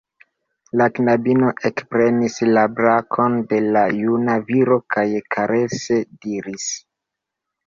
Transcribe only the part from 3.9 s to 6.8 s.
juna viro kaj karese diris: